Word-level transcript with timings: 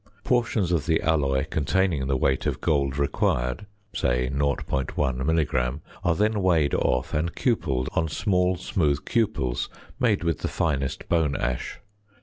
Portions 0.23 0.71
of 0.71 0.87
the 0.87 0.99
alloy 1.03 1.45
containing 1.47 2.07
the 2.07 2.17
weight 2.17 2.47
of 2.47 2.59
gold 2.59 2.97
required 2.97 3.67
(say 3.93 4.31
0.1 4.33 5.23
milligram) 5.27 5.81
are 6.03 6.15
then 6.15 6.41
weighed 6.41 6.73
off 6.73 7.13
and 7.13 7.35
cupelled 7.35 7.87
on 7.91 8.07
small 8.07 8.55
smooth 8.55 9.05
cupels, 9.05 9.69
made 9.99 10.23
with 10.23 10.39
the 10.39 10.47
finest 10.47 11.07
bone 11.07 11.35
ash. 11.35 11.79